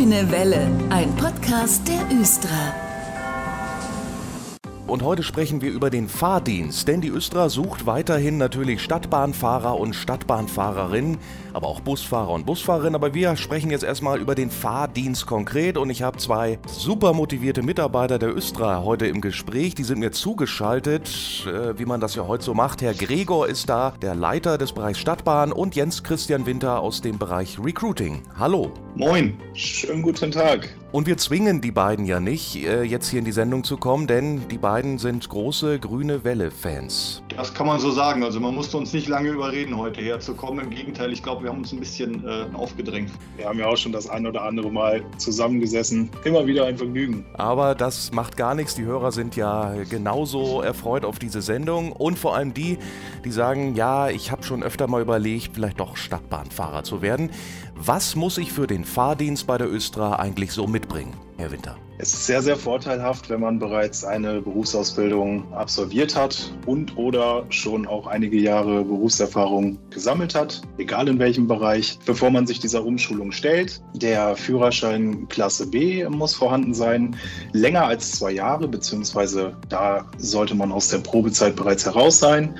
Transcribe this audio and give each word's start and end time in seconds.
Grüne 0.00 0.30
Welle, 0.30 0.66
ein 0.88 1.14
Podcast 1.16 1.86
der 1.86 2.18
Östra. 2.18 2.89
Und 4.90 5.04
heute 5.04 5.22
sprechen 5.22 5.62
wir 5.62 5.70
über 5.70 5.88
den 5.88 6.08
Fahrdienst, 6.08 6.88
denn 6.88 7.00
die 7.00 7.10
Östra 7.10 7.48
sucht 7.48 7.86
weiterhin 7.86 8.38
natürlich 8.38 8.82
Stadtbahnfahrer 8.82 9.78
und 9.78 9.94
Stadtbahnfahrerinnen, 9.94 11.18
aber 11.52 11.68
auch 11.68 11.78
Busfahrer 11.78 12.30
und 12.30 12.44
Busfahrerinnen. 12.44 12.96
Aber 12.96 13.14
wir 13.14 13.36
sprechen 13.36 13.70
jetzt 13.70 13.84
erstmal 13.84 14.18
über 14.18 14.34
den 14.34 14.50
Fahrdienst 14.50 15.26
konkret 15.26 15.78
und 15.78 15.90
ich 15.90 16.02
habe 16.02 16.18
zwei 16.18 16.58
super 16.66 17.12
motivierte 17.12 17.62
Mitarbeiter 17.62 18.18
der 18.18 18.36
Östra 18.36 18.82
heute 18.82 19.06
im 19.06 19.20
Gespräch. 19.20 19.76
Die 19.76 19.84
sind 19.84 20.00
mir 20.00 20.10
zugeschaltet, 20.10 21.08
äh, 21.46 21.78
wie 21.78 21.84
man 21.84 22.00
das 22.00 22.16
ja 22.16 22.26
heute 22.26 22.42
so 22.42 22.54
macht. 22.54 22.82
Herr 22.82 22.94
Gregor 22.94 23.46
ist 23.46 23.68
da, 23.68 23.92
der 24.02 24.16
Leiter 24.16 24.58
des 24.58 24.72
Bereichs 24.72 24.98
Stadtbahn 24.98 25.52
und 25.52 25.76
Jens 25.76 26.02
Christian 26.02 26.46
Winter 26.46 26.80
aus 26.80 27.00
dem 27.00 27.16
Bereich 27.16 27.60
Recruiting. 27.62 28.22
Hallo. 28.36 28.72
Moin, 28.96 29.38
schönen 29.54 30.02
guten 30.02 30.32
Tag. 30.32 30.68
Und 30.92 31.06
wir 31.06 31.16
zwingen 31.18 31.60
die 31.60 31.70
beiden 31.70 32.04
ja 32.04 32.18
nicht, 32.18 32.56
äh, 32.56 32.82
jetzt 32.82 33.08
hier 33.08 33.20
in 33.20 33.24
die 33.24 33.30
Sendung 33.30 33.62
zu 33.62 33.76
kommen, 33.76 34.08
denn 34.08 34.48
die 34.48 34.58
beiden 34.58 34.98
sind 34.98 35.28
große 35.28 35.78
grüne 35.78 36.24
Welle-Fans. 36.24 37.22
Das 37.36 37.54
kann 37.54 37.68
man 37.68 37.78
so 37.78 37.92
sagen. 37.92 38.24
Also 38.24 38.40
man 38.40 38.56
musste 38.56 38.76
uns 38.76 38.92
nicht 38.92 39.06
lange 39.06 39.28
überreden, 39.28 39.76
heute 39.76 40.00
herzukommen. 40.00 40.64
Im 40.64 40.70
Gegenteil, 40.70 41.12
ich 41.12 41.22
glaube, 41.22 41.44
wir 41.44 41.50
haben 41.50 41.58
uns 41.58 41.72
ein 41.72 41.78
bisschen 41.78 42.26
äh, 42.26 42.46
aufgedrängt. 42.54 43.12
Wir 43.36 43.46
haben 43.46 43.60
ja 43.60 43.66
auch 43.66 43.76
schon 43.76 43.92
das 43.92 44.10
ein 44.10 44.26
oder 44.26 44.42
andere 44.42 44.68
Mal 44.72 45.04
zusammengesessen. 45.16 46.10
Immer 46.24 46.44
wieder 46.48 46.66
ein 46.66 46.76
Vergnügen. 46.76 47.24
Aber 47.34 47.76
das 47.76 48.10
macht 48.10 48.36
gar 48.36 48.56
nichts. 48.56 48.74
Die 48.74 48.84
Hörer 48.84 49.12
sind 49.12 49.36
ja 49.36 49.72
genauso 49.88 50.60
erfreut 50.60 51.04
auf 51.04 51.20
diese 51.20 51.40
Sendung. 51.40 51.92
Und 51.92 52.18
vor 52.18 52.34
allem 52.34 52.52
die, 52.52 52.78
die 53.24 53.30
sagen, 53.30 53.76
ja, 53.76 54.08
ich 54.08 54.32
habe 54.32 54.42
schon 54.42 54.64
öfter 54.64 54.88
mal 54.88 55.00
überlegt, 55.00 55.50
vielleicht 55.54 55.78
doch 55.78 55.96
Stadtbahnfahrer 55.96 56.82
zu 56.82 57.00
werden. 57.00 57.30
Was 57.76 58.16
muss 58.16 58.36
ich 58.36 58.52
für 58.52 58.66
den 58.66 58.84
Fahrdienst 58.84 59.46
bei 59.46 59.56
der 59.56 59.72
Östra 59.72 60.16
eigentlich 60.16 60.52
so 60.52 60.66
mitbringen, 60.80 61.14
Herr 61.36 61.50
Winter? 61.50 61.76
Es 61.98 62.14
ist 62.14 62.24
sehr, 62.24 62.40
sehr 62.40 62.56
vorteilhaft, 62.56 63.28
wenn 63.28 63.40
man 63.40 63.58
bereits 63.58 64.04
eine 64.04 64.40
Berufsausbildung 64.40 65.52
absolviert 65.52 66.16
hat 66.16 66.50
und 66.64 66.96
oder 66.96 67.44
schon 67.50 67.86
auch 67.86 68.06
einige 68.06 68.38
Jahre 68.38 68.82
Berufserfahrung 68.84 69.78
gesammelt 69.90 70.34
hat, 70.34 70.62
egal 70.78 71.08
in 71.08 71.18
welchem 71.18 71.46
Bereich, 71.46 71.98
bevor 72.06 72.30
man 72.30 72.46
sich 72.46 72.58
dieser 72.58 72.86
Umschulung 72.86 73.32
stellt. 73.32 73.82
Der 73.94 74.34
Führerschein 74.34 75.28
Klasse 75.28 75.66
B 75.66 76.08
muss 76.08 76.34
vorhanden 76.34 76.72
sein, 76.72 77.16
länger 77.52 77.84
als 77.84 78.12
zwei 78.12 78.32
Jahre, 78.32 78.66
beziehungsweise 78.66 79.54
da 79.68 80.06
sollte 80.16 80.54
man 80.54 80.72
aus 80.72 80.88
der 80.88 80.98
Probezeit 80.98 81.54
bereits 81.54 81.84
heraus 81.84 82.18
sein. 82.18 82.58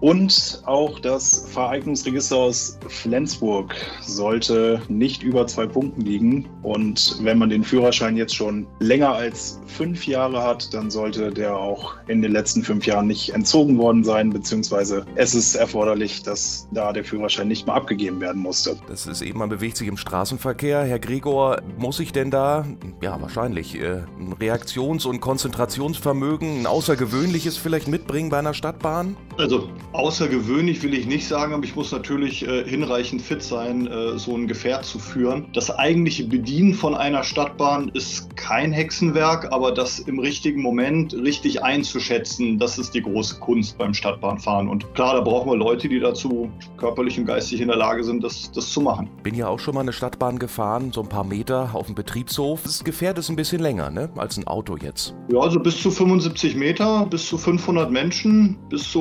Und 0.00 0.62
auch 0.66 0.98
das 0.98 1.48
Vereignungsregister 1.50 2.36
aus 2.36 2.78
Flensburg 2.88 3.74
sollte 4.02 4.82
nicht 4.88 5.22
über 5.22 5.46
zwei 5.46 5.66
Punkten 5.66 6.02
liegen. 6.02 6.48
Und 6.62 7.18
wenn 7.22 7.38
man 7.38 7.48
den 7.48 7.64
Führerschein 7.64 8.16
jetzt 8.16 8.34
schon 8.34 8.66
länger 8.80 9.14
als 9.14 9.60
fünf 9.66 10.06
Jahre 10.06 10.42
hat, 10.42 10.72
dann 10.74 10.90
sollte 10.90 11.30
der 11.30 11.56
auch 11.56 11.94
in 12.06 12.22
den 12.22 12.32
letzten 12.32 12.62
fünf 12.62 12.86
Jahren 12.86 13.06
nicht 13.06 13.30
entzogen 13.30 13.78
worden 13.78 14.04
sein, 14.04 14.30
beziehungsweise 14.30 15.06
es 15.14 15.34
ist 15.34 15.54
erforderlich, 15.54 16.22
dass 16.22 16.68
da 16.72 16.92
der 16.92 17.04
Führerschein 17.04 17.48
nicht 17.48 17.66
mehr 17.66 17.74
abgegeben 17.74 18.20
werden 18.20 18.42
musste. 18.42 18.76
Das 18.88 19.06
ist 19.06 19.22
eben, 19.22 19.38
man 19.38 19.48
bewegt 19.48 19.76
sich 19.76 19.88
im 19.88 19.96
Straßenverkehr. 19.96 20.84
Herr 20.84 20.98
Gregor, 20.98 21.62
muss 21.78 21.98
ich 22.00 22.12
denn 22.12 22.30
da, 22.30 22.66
ja 23.00 23.20
wahrscheinlich, 23.20 23.80
äh, 23.80 24.02
ein 24.18 24.34
Reaktions- 24.38 25.06
und 25.06 25.20
Konzentrationsvermögen, 25.20 26.60
ein 26.60 26.66
außergewöhnliches 26.66 27.56
vielleicht 27.56 27.88
mitbringen 27.88 28.28
bei 28.30 28.38
einer 28.38 28.54
Stadtbahn? 28.54 29.16
Also 29.38 29.68
außergewöhnlich 29.94 30.82
will 30.82 30.92
ich 30.92 31.06
nicht 31.06 31.26
sagen, 31.26 31.54
aber 31.54 31.64
ich 31.64 31.76
muss 31.76 31.92
natürlich 31.92 32.46
äh, 32.46 32.68
hinreichend 32.68 33.22
fit 33.22 33.42
sein, 33.42 33.86
äh, 33.86 34.18
so 34.18 34.36
ein 34.36 34.48
Gefährt 34.48 34.84
zu 34.84 34.98
führen. 34.98 35.46
Das 35.52 35.70
eigentliche 35.70 36.24
Bedienen 36.24 36.74
von 36.74 36.94
einer 36.94 37.22
Stadtbahn 37.22 37.90
ist 37.94 38.36
kein 38.36 38.72
Hexenwerk, 38.72 39.52
aber 39.52 39.70
das 39.72 40.00
im 40.00 40.18
richtigen 40.18 40.60
Moment 40.60 41.14
richtig 41.14 41.62
einzuschätzen, 41.62 42.58
das 42.58 42.76
ist 42.76 42.94
die 42.94 43.02
große 43.02 43.38
Kunst 43.38 43.78
beim 43.78 43.94
Stadtbahnfahren. 43.94 44.68
Und 44.68 44.92
klar, 44.94 45.14
da 45.14 45.20
brauchen 45.20 45.50
wir 45.50 45.56
Leute, 45.56 45.88
die 45.88 46.00
dazu 46.00 46.50
körperlich 46.76 47.18
und 47.18 47.26
geistig 47.26 47.60
in 47.60 47.68
der 47.68 47.76
Lage 47.76 48.02
sind, 48.02 48.24
das, 48.24 48.50
das 48.50 48.70
zu 48.70 48.80
machen. 48.80 49.08
Bin 49.22 49.36
ja 49.36 49.46
auch 49.46 49.60
schon 49.60 49.74
mal 49.74 49.82
eine 49.82 49.92
Stadtbahn 49.92 50.40
gefahren, 50.40 50.90
so 50.92 51.02
ein 51.02 51.08
paar 51.08 51.24
Meter 51.24 51.70
auf 51.72 51.86
dem 51.86 51.94
Betriebshof. 51.94 52.62
Das 52.64 52.82
Gefährt 52.82 53.18
ist 53.18 53.28
ein 53.28 53.36
bisschen 53.36 53.62
länger, 53.62 53.90
ne, 53.90 54.10
als 54.16 54.36
ein 54.36 54.46
Auto 54.48 54.76
jetzt. 54.76 55.14
Ja, 55.30 55.38
also 55.38 55.60
bis 55.60 55.80
zu 55.80 55.92
75 55.92 56.56
Meter, 56.56 57.06
bis 57.06 57.28
zu 57.28 57.38
500 57.38 57.92
Menschen, 57.92 58.58
bis 58.68 58.90
zu 58.90 59.00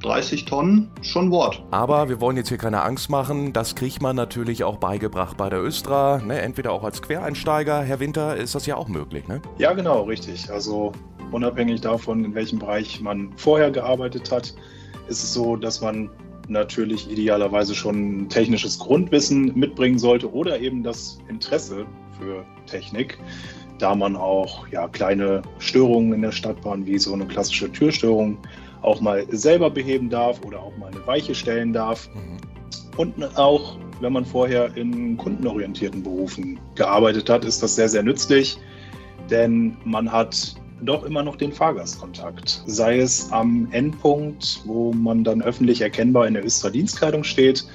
130 0.00 0.46
Tonnen, 0.46 0.90
schon 1.02 1.30
Wort. 1.30 1.62
Aber 1.70 2.08
wir 2.08 2.20
wollen 2.22 2.36
jetzt 2.38 2.48
hier 2.48 2.56
keine 2.56 2.82
Angst 2.82 3.10
machen. 3.10 3.52
Das 3.52 3.74
kriegt 3.74 4.00
man 4.00 4.16
natürlich 4.16 4.64
auch 4.64 4.78
beigebracht 4.78 5.36
bei 5.36 5.50
der 5.50 5.62
Östra. 5.62 6.22
Ne? 6.24 6.40
Entweder 6.40 6.72
auch 6.72 6.84
als 6.84 7.02
Quereinsteiger. 7.02 7.82
Herr 7.82 8.00
Winter, 8.00 8.36
ist 8.36 8.54
das 8.54 8.64
ja 8.64 8.76
auch 8.76 8.88
möglich, 8.88 9.28
ne? 9.28 9.42
Ja, 9.58 9.74
genau, 9.74 10.04
richtig. 10.04 10.50
Also 10.50 10.92
unabhängig 11.32 11.82
davon, 11.82 12.24
in 12.24 12.34
welchem 12.34 12.58
Bereich 12.58 13.00
man 13.02 13.30
vorher 13.36 13.70
gearbeitet 13.70 14.32
hat, 14.32 14.54
ist 15.08 15.22
es 15.22 15.34
so, 15.34 15.56
dass 15.56 15.82
man 15.82 16.08
natürlich 16.48 17.10
idealerweise 17.10 17.74
schon 17.74 18.28
technisches 18.30 18.78
Grundwissen 18.78 19.52
mitbringen 19.54 19.98
sollte 19.98 20.32
oder 20.32 20.58
eben 20.60 20.82
das 20.82 21.18
Interesse 21.28 21.84
für 22.18 22.44
Technik, 22.66 23.18
da 23.78 23.94
man 23.94 24.16
auch 24.16 24.66
ja, 24.68 24.88
kleine 24.88 25.42
Störungen 25.58 26.14
in 26.14 26.22
der 26.22 26.32
Stadtbahn 26.32 26.86
wie 26.86 26.98
so 26.98 27.12
eine 27.12 27.26
klassische 27.26 27.70
Türstörung 27.70 28.38
auch 28.82 29.00
mal 29.00 29.26
selber 29.30 29.70
beheben 29.70 30.10
darf 30.10 30.40
oder 30.44 30.60
auch 30.60 30.76
mal 30.76 30.90
eine 30.90 31.06
Weiche 31.06 31.34
stellen 31.34 31.72
darf. 31.72 32.08
Mhm. 32.14 32.38
Und 32.96 33.38
auch, 33.38 33.78
wenn 34.00 34.12
man 34.12 34.24
vorher 34.24 34.76
in 34.76 35.16
kundenorientierten 35.16 36.02
Berufen 36.02 36.58
gearbeitet 36.74 37.30
hat, 37.30 37.44
ist 37.44 37.62
das 37.62 37.76
sehr, 37.76 37.88
sehr 37.88 38.02
nützlich, 38.02 38.58
denn 39.30 39.76
man 39.84 40.10
hat 40.10 40.54
doch 40.82 41.04
immer 41.04 41.22
noch 41.22 41.36
den 41.36 41.52
Fahrgastkontakt. 41.52 42.62
Sei 42.66 42.98
es 42.98 43.30
am 43.32 43.68
Endpunkt, 43.70 44.62
wo 44.64 44.92
man 44.92 45.24
dann 45.24 45.42
öffentlich 45.42 45.80
erkennbar 45.80 46.26
in 46.26 46.34
der 46.34 46.44
Östra-Dienstkleidung 46.44 47.24
steht, 47.24 47.66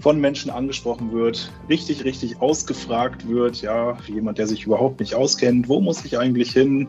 von 0.00 0.20
Menschen 0.20 0.50
angesprochen 0.50 1.12
wird, 1.12 1.50
richtig, 1.68 2.04
richtig 2.04 2.40
ausgefragt 2.40 3.28
wird, 3.28 3.62
ja, 3.62 3.96
jemand, 4.06 4.38
der 4.38 4.46
sich 4.46 4.64
überhaupt 4.64 5.00
nicht 5.00 5.14
auskennt, 5.14 5.68
wo 5.68 5.80
muss 5.80 6.04
ich 6.04 6.18
eigentlich 6.18 6.52
hin, 6.52 6.88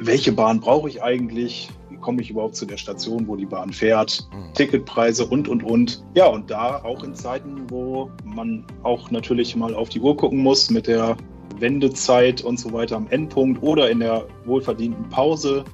welche 0.00 0.32
Bahn 0.32 0.60
brauche 0.60 0.88
ich 0.88 1.02
eigentlich, 1.02 1.70
wie 1.90 1.96
komme 1.96 2.22
ich 2.22 2.30
überhaupt 2.30 2.56
zu 2.56 2.66
der 2.66 2.76
Station, 2.76 3.26
wo 3.26 3.36
die 3.36 3.46
Bahn 3.46 3.72
fährt, 3.72 4.28
mhm. 4.32 4.54
Ticketpreise 4.54 5.26
und, 5.26 5.48
und, 5.48 5.62
und. 5.62 6.04
Ja, 6.14 6.26
und 6.26 6.50
da 6.50 6.82
auch 6.84 7.02
in 7.02 7.14
Zeiten, 7.14 7.68
wo 7.68 8.10
man 8.24 8.64
auch 8.82 9.10
natürlich 9.10 9.56
mal 9.56 9.74
auf 9.74 9.88
die 9.88 10.00
Uhr 10.00 10.16
gucken 10.16 10.38
muss 10.38 10.70
mit 10.70 10.86
der 10.86 11.16
Wendezeit 11.58 12.42
und 12.42 12.58
so 12.58 12.72
weiter 12.72 12.96
am 12.96 13.08
Endpunkt 13.08 13.62
oder 13.62 13.90
in 13.90 14.00
der 14.00 14.26
wohlverdienten 14.44 15.08
Pause, 15.08 15.64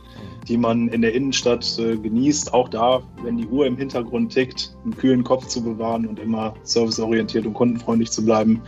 die 0.48 0.56
man 0.56 0.88
in 0.88 1.02
der 1.02 1.14
Innenstadt 1.14 1.78
äh, 1.78 1.96
genießt. 1.96 2.54
Auch 2.54 2.68
da, 2.68 3.02
wenn 3.22 3.36
die 3.36 3.46
Uhr 3.46 3.66
im 3.66 3.76
Hintergrund 3.76 4.32
tickt, 4.32 4.76
einen 4.84 4.96
kühlen 4.96 5.24
Kopf 5.24 5.46
zu 5.46 5.62
bewahren 5.62 6.06
und 6.06 6.18
immer 6.18 6.54
serviceorientiert 6.62 7.46
und 7.46 7.54
kundenfreundlich 7.54 8.10
zu 8.10 8.24
bleiben, 8.24 8.62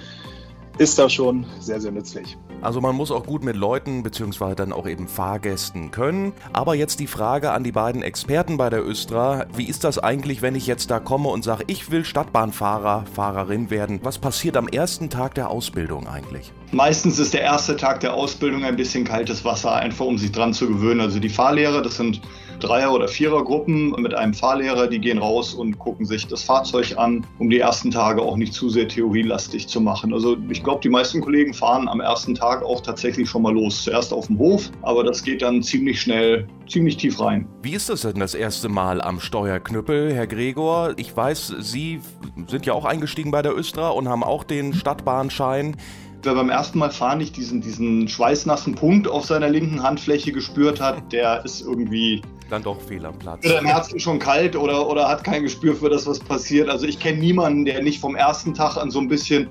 ist 0.79 0.99
das 0.99 1.12
schon 1.12 1.47
sehr, 1.61 1.81
sehr 1.81 1.93
nützlich. 1.93 2.37
Also 2.64 2.80
man 2.80 2.97
muss 2.97 3.10
auch 3.10 3.26
gut 3.26 3.44
mit 3.44 3.56
Leuten 3.56 4.02
bzw. 4.02 4.54
dann 4.54 4.72
auch 4.72 4.88
eben 4.88 5.06
Fahrgästen 5.06 5.91
können. 5.91 6.32
Aber 6.54 6.75
jetzt 6.75 6.98
die 6.98 7.06
Frage 7.06 7.52
an 7.52 7.62
die 7.62 7.72
beiden 7.72 8.02
Experten 8.02 8.56
bei 8.56 8.70
der 8.70 8.82
Östra. 8.86 9.44
Wie 9.54 9.69
ist 9.69 9.84
das 9.84 9.98
eigentlich, 9.98 10.41
wenn 10.41 10.54
ich 10.54 10.66
jetzt 10.66 10.91
da 10.91 10.98
komme 10.98 11.28
und 11.28 11.44
sage, 11.44 11.64
ich 11.66 11.91
will 11.91 12.06
Stadtbahnfahrer, 12.06 13.04
Fahrerin 13.14 13.69
werden? 13.69 14.00
Was 14.02 14.16
passiert 14.16 14.56
am 14.56 14.66
ersten 14.66 15.10
Tag 15.10 15.34
der 15.34 15.50
Ausbildung 15.50 16.08
eigentlich? 16.08 16.52
Meistens 16.72 17.19
ist 17.19 17.34
der 17.34 17.42
erste 17.42 17.76
Tag 17.76 18.00
der 18.00 18.14
Ausbildung 18.14 18.64
ein 18.64 18.76
bisschen 18.76 19.04
kaltes 19.04 19.44
Wasser, 19.44 19.75
einfach 19.75 20.06
um 20.06 20.16
sich 20.16 20.32
dran 20.32 20.54
zu 20.54 20.66
gewöhnen. 20.66 21.02
Also 21.02 21.20
die 21.20 21.28
Fahrlehrer, 21.28 21.82
das 21.82 21.96
sind 21.96 22.22
Dreier- 22.64 22.92
oder 22.92 23.08
Vierergruppen 23.08 23.91
mit 23.98 24.14
einem 24.14 24.32
Fahrlehrer, 24.32 24.86
die 24.86 24.98
gehen 24.98 25.19
raus 25.19 25.54
und 25.54 25.78
gucken 25.78 26.06
sich 26.06 26.26
das 26.26 26.42
Fahrzeug 26.42 26.97
an, 26.97 27.26
um 27.38 27.50
die 27.50 27.58
ersten 27.58 27.91
Tage 27.91 28.22
auch 28.22 28.36
nicht 28.36 28.54
zu 28.54 28.69
sehr 28.70 28.88
theorielastig 28.88 29.69
zu 29.69 29.81
machen. 29.81 30.12
Also 30.12 30.37
ich 30.49 30.62
glaube, 30.62 30.81
die 30.82 30.88
meisten 30.88 31.20
Kollegen 31.20 31.52
fahren 31.52 31.88
am 31.88 32.00
ersten 32.00 32.34
Tag 32.34 32.62
auch 32.62 32.81
tatsächlich 32.81 33.28
schon 33.28 33.43
mal 33.43 33.52
los. 33.52 33.84
Zuerst 33.84 34.12
auf 34.12 34.28
dem 34.28 34.38
Hof, 34.38 34.70
aber 34.82 35.05
das 35.05 35.22
geht 35.22 35.43
dann 35.43 35.62
ziemlich 35.62 36.00
schnell, 36.00 36.46
ziemlich 36.66 36.96
tief 36.96 37.20
rein. 37.20 37.46
Wie 37.62 37.75
ist 37.75 37.88
das 37.88 38.02
denn 38.02 38.19
das 38.19 38.34
erste 38.34 38.69
Mal 38.69 39.02
am 39.02 39.20
Steuerknüppel, 39.20 40.12
Herr 40.14 40.26
Gregor? 40.26 40.94
Ich 40.96 41.14
weiß, 41.14 41.55
Sie 41.60 42.00
sind 42.49 42.64
ja 42.67 42.72
auch 42.72 42.87
eingestiegen 42.87 43.31
bei 43.31 43.43
der 43.43 43.56
Östra 43.56 43.90
und 43.90 44.08
haben 44.08 44.25
auch 44.25 44.44
den 44.44 44.72
Stadtbahnschein 44.72 45.76
wer 46.25 46.34
beim 46.34 46.49
ersten 46.49 46.78
Mal 46.78 46.90
fahren 46.90 47.19
nicht 47.19 47.37
diesen, 47.37 47.60
diesen 47.60 48.08
schweißnassen 48.08 48.75
Punkt 48.75 49.08
auf 49.08 49.26
seiner 49.26 49.49
linken 49.49 49.82
Handfläche 49.82 50.32
gespürt 50.32 50.81
hat, 50.81 51.12
der 51.12 51.44
ist 51.44 51.60
irgendwie. 51.60 52.22
Dann 52.50 52.62
doch 52.62 52.81
fehl 52.81 53.05
am 53.06 53.19
Platz. 53.19 53.43
Wird 53.43 53.61
im 53.61 53.67
Herzen 53.67 53.99
schon 53.99 54.19
kalt 54.19 54.55
oder, 54.55 54.88
oder 54.88 55.08
hat 55.08 55.25
kein 55.25 55.43
Gespür 55.43 55.75
für 55.75 55.88
das, 55.88 56.06
was 56.06 56.20
passiert. 56.20 56.69
Also 56.69 56.87
ich 56.87 56.99
kenne 56.99 57.19
niemanden, 57.19 57.64
der 57.64 57.82
nicht 57.82 58.00
vom 58.00 58.17
ersten 58.17 58.52
Tag 58.55 58.76
an 58.76 58.91
so 58.91 58.99
ein 59.00 59.08
bisschen 59.08 59.49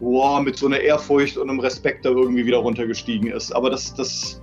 boah, 0.00 0.40
mit 0.40 0.56
so 0.56 0.66
einer 0.66 0.80
Ehrfurcht 0.80 1.36
und 1.36 1.50
einem 1.50 1.60
Respekt 1.60 2.04
da 2.04 2.10
irgendwie 2.10 2.46
wieder 2.46 2.58
runtergestiegen 2.58 3.30
ist. 3.30 3.52
Aber 3.52 3.70
das, 3.70 3.94
das 3.94 4.40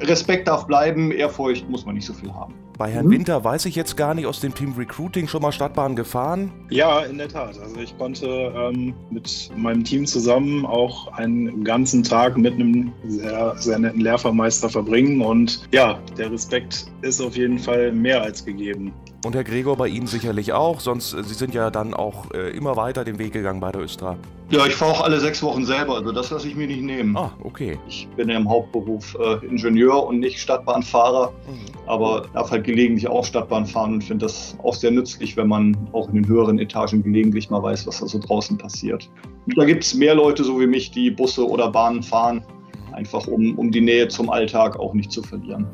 Respekt 0.00 0.48
darf 0.48 0.66
bleiben, 0.66 1.12
Ehrfurcht 1.12 1.68
muss 1.68 1.86
man 1.86 1.94
nicht 1.94 2.06
so 2.06 2.12
viel 2.12 2.32
haben. 2.32 2.54
Bei 2.78 2.92
Herrn 2.92 3.06
mhm. 3.06 3.10
Winter 3.10 3.42
weiß 3.42 3.66
ich 3.66 3.74
jetzt 3.74 3.96
gar 3.96 4.14
nicht, 4.14 4.26
aus 4.26 4.38
dem 4.38 4.54
Team 4.54 4.74
Recruiting 4.78 5.26
schon 5.26 5.42
mal 5.42 5.50
Stadtbahn 5.50 5.96
gefahren? 5.96 6.52
Ja, 6.70 7.00
in 7.00 7.18
der 7.18 7.28
Tat. 7.28 7.58
Also 7.60 7.80
ich 7.80 7.98
konnte 7.98 8.26
ähm, 8.26 8.94
mit 9.10 9.50
meinem 9.56 9.82
Team 9.82 10.06
zusammen 10.06 10.64
auch 10.64 11.12
einen 11.14 11.64
ganzen 11.64 12.04
Tag 12.04 12.38
mit 12.38 12.54
einem 12.54 12.92
sehr, 13.08 13.56
sehr 13.56 13.80
netten 13.80 14.00
Lehrvermeister 14.00 14.68
verbringen. 14.70 15.20
Und 15.20 15.66
ja, 15.72 15.98
der 16.16 16.30
Respekt 16.30 16.86
ist 17.02 17.20
auf 17.20 17.36
jeden 17.36 17.58
Fall 17.58 17.90
mehr 17.90 18.22
als 18.22 18.44
gegeben. 18.44 18.92
Und 19.24 19.34
Herr 19.34 19.42
Gregor 19.42 19.76
bei 19.76 19.88
Ihnen 19.88 20.06
sicherlich 20.06 20.52
auch, 20.52 20.78
sonst 20.78 21.12
äh, 21.12 21.24
Sie 21.24 21.34
sind 21.34 21.52
ja 21.52 21.70
dann 21.70 21.92
auch 21.92 22.30
äh, 22.32 22.56
immer 22.56 22.76
weiter 22.76 23.04
den 23.04 23.18
Weg 23.18 23.32
gegangen 23.32 23.58
bei 23.58 23.72
der 23.72 23.82
Östra. 23.82 24.16
Ja, 24.50 24.64
ich 24.64 24.74
fahre 24.74 24.92
auch 24.92 25.00
alle 25.02 25.20
sechs 25.20 25.42
Wochen 25.42 25.64
selber, 25.64 25.96
also 25.96 26.12
das 26.12 26.30
lasse 26.30 26.48
ich 26.48 26.54
mir 26.54 26.68
nicht 26.68 26.82
nehmen. 26.82 27.16
Ah, 27.16 27.32
okay. 27.42 27.78
Ich 27.88 28.08
bin 28.16 28.28
ja 28.30 28.36
im 28.36 28.48
Hauptberuf 28.48 29.16
äh, 29.20 29.44
Ingenieur 29.44 30.06
und 30.06 30.20
nicht 30.20 30.38
Stadtbahnfahrer, 30.38 31.32
mhm. 31.46 31.88
aber 31.88 32.26
darf 32.32 32.50
halt 32.50 32.64
gelegentlich 32.68 33.08
auch 33.08 33.24
Stadtbahn 33.24 33.66
fahren 33.66 33.94
und 33.94 34.04
finde 34.04 34.26
das 34.26 34.56
auch 34.62 34.74
sehr 34.74 34.90
nützlich, 34.90 35.36
wenn 35.36 35.48
man 35.48 35.76
auch 35.92 36.08
in 36.08 36.16
den 36.16 36.28
höheren 36.28 36.58
Etagen 36.58 37.02
gelegentlich 37.02 37.48
mal 37.48 37.62
weiß, 37.62 37.86
was 37.86 38.00
da 38.00 38.06
so 38.06 38.18
draußen 38.18 38.58
passiert. 38.58 39.10
Und 39.46 39.56
da 39.56 39.64
gibt 39.64 39.84
es 39.84 39.94
mehr 39.94 40.14
Leute 40.14 40.44
so 40.44 40.60
wie 40.60 40.66
mich, 40.66 40.90
die 40.90 41.10
Busse 41.10 41.48
oder 41.48 41.70
Bahnen 41.70 42.02
fahren, 42.02 42.44
einfach 42.92 43.26
um, 43.26 43.58
um 43.58 43.70
die 43.70 43.80
Nähe 43.80 44.08
zum 44.08 44.28
Alltag 44.28 44.78
auch 44.78 44.92
nicht 44.92 45.10
zu 45.10 45.22
verlieren. 45.22 45.66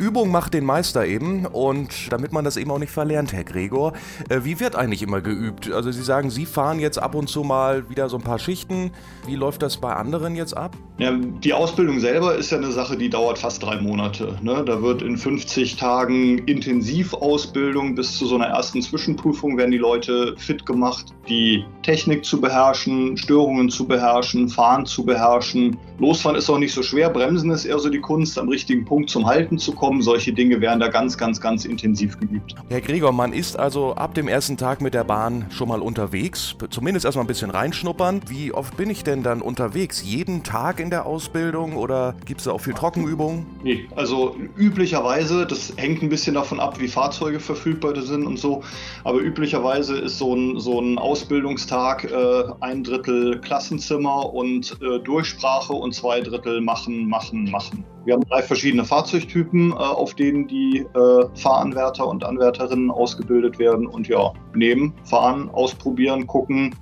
Übung 0.00 0.30
macht 0.30 0.54
den 0.54 0.64
Meister 0.64 1.04
eben 1.04 1.44
und 1.44 2.10
damit 2.10 2.32
man 2.32 2.42
das 2.42 2.56
eben 2.56 2.70
auch 2.70 2.78
nicht 2.78 2.90
verlernt, 2.90 3.34
Herr 3.34 3.44
Gregor, 3.44 3.92
äh, 4.30 4.40
wie 4.44 4.58
wird 4.58 4.74
eigentlich 4.74 5.02
immer 5.02 5.20
geübt? 5.20 5.70
Also 5.70 5.92
Sie 5.92 6.02
sagen, 6.02 6.30
Sie 6.30 6.46
fahren 6.46 6.80
jetzt 6.80 6.98
ab 6.98 7.14
und 7.14 7.28
zu 7.28 7.42
mal 7.42 7.90
wieder 7.90 8.08
so 8.08 8.16
ein 8.16 8.22
paar 8.22 8.38
Schichten. 8.38 8.92
Wie 9.26 9.36
läuft 9.36 9.60
das 9.60 9.76
bei 9.76 9.92
anderen 9.92 10.36
jetzt 10.36 10.56
ab? 10.56 10.74
Ja, 10.96 11.12
die 11.12 11.52
Ausbildung 11.52 12.00
selber 12.00 12.34
ist 12.34 12.50
ja 12.50 12.56
eine 12.56 12.72
Sache, 12.72 12.96
die 12.96 13.10
dauert 13.10 13.38
fast 13.38 13.62
drei 13.62 13.78
Monate. 13.78 14.38
Ne? 14.40 14.64
Da 14.64 14.80
wird 14.80 15.02
in 15.02 15.18
50 15.18 15.76
Tagen 15.76 16.38
Intensivausbildung 16.38 17.94
bis 17.94 18.16
zu 18.16 18.24
so 18.24 18.36
einer 18.36 18.46
ersten 18.46 18.80
Zwischenprüfung 18.80 19.58
werden 19.58 19.70
die 19.70 19.78
Leute 19.78 20.34
fit 20.38 20.64
gemacht, 20.64 21.06
die 21.28 21.64
Technik 21.82 22.24
zu 22.24 22.40
beherrschen, 22.40 23.18
Störungen 23.18 23.68
zu 23.68 23.86
beherrschen, 23.86 24.48
Fahren 24.48 24.86
zu 24.86 25.04
beherrschen. 25.04 25.76
Losfahren 25.98 26.36
ist 26.36 26.48
auch 26.48 26.58
nicht 26.58 26.72
so 26.72 26.82
schwer, 26.82 27.10
Bremsen 27.10 27.50
ist 27.50 27.66
eher 27.66 27.78
so 27.78 27.90
die 27.90 28.00
Kunst, 28.00 28.38
am 28.38 28.48
richtigen 28.48 28.86
Punkt 28.86 29.10
zum 29.10 29.26
Halten 29.26 29.58
zu 29.58 29.72
kommen 29.72 29.89
kommen. 29.90 30.02
Solche 30.02 30.32
Dinge 30.32 30.60
werden 30.60 30.78
da 30.78 30.86
ganz, 30.86 31.18
ganz, 31.18 31.40
ganz 31.40 31.64
intensiv 31.64 32.18
geübt. 32.20 32.54
Herr 32.68 32.80
Gregor, 32.80 33.10
man 33.10 33.32
ist 33.32 33.58
also 33.58 33.94
ab 33.94 34.14
dem 34.14 34.28
ersten 34.28 34.56
Tag 34.56 34.80
mit 34.80 34.94
der 34.94 35.02
Bahn 35.02 35.46
schon 35.50 35.68
mal 35.68 35.80
unterwegs. 35.80 36.54
Zumindest 36.70 37.04
erstmal 37.04 37.24
ein 37.24 37.26
bisschen 37.26 37.50
reinschnuppern. 37.50 38.20
Wie 38.28 38.52
oft 38.52 38.76
bin 38.76 38.88
ich 38.88 39.02
denn 39.02 39.24
dann 39.24 39.42
unterwegs? 39.42 40.04
Jeden 40.04 40.44
Tag 40.44 40.78
in 40.78 40.90
der 40.90 41.06
Ausbildung 41.06 41.76
oder 41.76 42.14
gibt 42.24 42.40
es 42.40 42.44
da 42.44 42.52
auch 42.52 42.60
viel 42.60 42.74
Trockenübungen? 42.74 43.46
Nee, 43.64 43.88
also 43.96 44.36
üblicherweise, 44.56 45.44
das 45.44 45.72
hängt 45.76 46.02
ein 46.02 46.08
bisschen 46.08 46.34
davon 46.34 46.60
ab, 46.60 46.78
wie 46.78 46.86
Fahrzeuge 46.86 47.40
verfügbar 47.40 48.00
sind 48.00 48.24
und 48.24 48.38
so. 48.38 48.62
Aber 49.02 49.18
üblicherweise 49.18 49.98
ist 49.98 50.18
so 50.18 50.36
ein, 50.36 50.60
so 50.60 50.80
ein 50.80 50.98
Ausbildungstag 50.98 52.04
äh, 52.04 52.44
ein 52.60 52.84
Drittel 52.84 53.40
Klassenzimmer 53.40 54.32
und 54.32 54.78
äh, 54.80 55.00
Durchsprache 55.00 55.72
und 55.72 55.94
zwei 55.94 56.20
Drittel 56.20 56.60
machen, 56.60 57.08
machen, 57.08 57.50
machen. 57.50 57.84
Wir 58.04 58.14
haben 58.14 58.24
drei 58.28 58.42
verschiedene 58.42 58.84
Fahrzeugtypen, 58.84 59.72
äh, 59.72 59.74
auf 59.74 60.14
denen 60.14 60.46
die 60.48 60.86
äh, 60.94 61.26
Fahranwärter 61.34 62.06
und 62.06 62.24
Anwärterinnen 62.24 62.90
ausgebildet 62.90 63.58
werden. 63.58 63.86
Und 63.86 64.08
ja, 64.08 64.32
nehmen, 64.54 64.94
fahren, 65.04 65.50
ausprobieren, 65.50 66.26
gucken, 66.26 66.74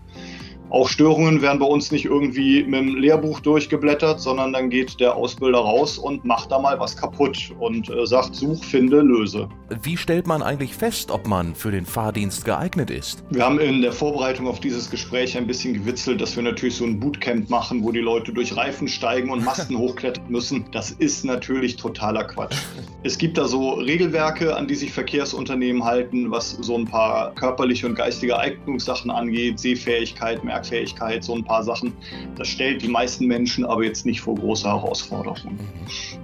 auch 0.71 0.89
Störungen 0.89 1.41
werden 1.41 1.59
bei 1.59 1.67
uns 1.67 1.91
nicht 1.91 2.05
irgendwie 2.05 2.63
mit 2.63 2.81
dem 2.81 2.97
Lehrbuch 2.97 3.41
durchgeblättert, 3.41 4.21
sondern 4.21 4.53
dann 4.53 4.69
geht 4.69 5.01
der 5.01 5.17
Ausbilder 5.17 5.59
raus 5.59 5.97
und 5.97 6.25
macht 6.25 6.51
da 6.51 6.59
mal 6.59 6.79
was 6.79 6.97
kaputt 6.97 7.55
und 7.59 7.89
äh, 7.89 8.07
sagt, 8.07 8.35
such, 8.35 8.63
finde, 8.65 9.01
löse. 9.01 9.49
Wie 9.83 9.97
stellt 9.97 10.27
man 10.27 10.43
eigentlich 10.43 10.75
fest, 10.75 11.11
ob 11.11 11.27
man 11.27 11.55
für 11.55 11.71
den 11.71 11.87
Fahrdienst 11.87 12.45
geeignet 12.45 12.91
ist? 12.91 13.25
Wir 13.31 13.45
haben 13.45 13.59
in 13.61 13.81
der 13.81 13.93
Vorbereitung 13.93 14.47
auf 14.47 14.61
dieses 14.61 14.91
Gespräch 14.91 15.37
ein 15.39 15.47
bisschen 15.47 15.73
gewitzelt, 15.73 16.21
dass 16.21 16.37
wir 16.37 16.43
natürlich 16.43 16.77
so 16.77 16.85
ein 16.85 17.01
Bootcamp 17.01 17.49
machen, 17.49 17.83
wo 17.83 17.91
die 17.91 18.01
Leute 18.01 18.33
durch 18.33 18.55
Reifen 18.55 18.89
steigen 18.89 19.31
und 19.31 19.43
Masten 19.45 19.79
hochklettern 19.79 20.25
müssen. 20.29 20.67
Das 20.73 20.91
ist 20.91 21.25
natürlich 21.25 21.77
totaler 21.77 22.25
Quatsch. 22.25 22.57
Es 23.05 23.17
gibt 23.17 23.39
da 23.39 23.47
so 23.47 23.73
Regelwerke, 23.73 24.55
an 24.55 24.67
die 24.67 24.75
sich 24.75 24.93
Verkehrsunternehmen 24.93 25.85
halten, 25.85 26.31
was 26.31 26.51
so 26.51 26.77
ein 26.77 26.85
paar 26.85 27.35
körperliche 27.35 27.87
und 27.87 27.95
geistige 27.95 28.39
Eignungssachen 28.39 29.11
angeht, 29.11 29.59
Sehfähigkeit, 29.59 30.45
Merk 30.45 30.58
Merkfähigkeit, 30.59 31.23
so 31.23 31.35
ein 31.35 31.45
paar 31.45 31.63
Sachen. 31.63 31.93
Das 32.37 32.49
stellt 32.49 32.83
die 32.83 32.89
meisten 32.89 33.27
Menschen 33.27 33.65
aber 33.65 33.85
jetzt 33.85 34.05
nicht 34.05 34.21
vor 34.21 34.35
große 34.35 34.67
Herausforderungen. 34.67 35.59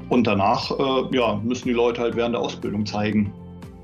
Und 0.08 0.26
danach 0.26 0.70
äh, 0.70 1.16
ja, 1.16 1.40
müssen 1.44 1.68
die 1.68 1.74
Leute 1.74 2.02
halt 2.02 2.16
während 2.16 2.34
der 2.34 2.42
Ausbildung 2.42 2.84
zeigen, 2.84 3.32